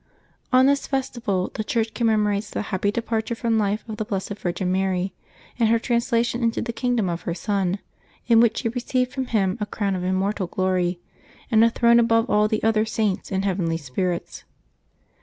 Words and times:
OTS 0.51 0.65
this 0.65 0.87
festival 0.87 1.51
the 1.53 1.63
Church 1.63 1.93
commemorates 1.93 2.49
the 2.49 2.63
happy 2.73 2.89
departure 2.91 3.35
from 3.35 3.59
life 3.59 3.87
of 3.87 3.97
the 3.97 4.03
Blessed 4.05 4.33
Virgin 4.39 4.71
Mary, 4.71 5.13
and 5.59 5.69
her 5.69 5.77
translation 5.77 6.41
into 6.41 6.59
the 6.59 6.73
kingdom 6.73 7.07
of 7.07 7.21
her 7.21 7.35
Son, 7.35 7.77
in 8.25 8.39
which 8.39 8.57
she 8.57 8.69
received 8.69 9.11
from 9.13 9.27
Him 9.27 9.59
a 9.61 9.67
crown 9.67 9.93
of 9.95 10.03
immortal 10.03 10.47
glory, 10.47 10.99
and 11.51 11.63
a 11.63 11.69
throne 11.69 11.99
above 11.99 12.27
all 12.31 12.47
the 12.47 12.63
other 12.63 12.83
Saints 12.83 13.31
and 13.31 13.45
heavenly 13.45 13.77
spirits. 13.77 14.43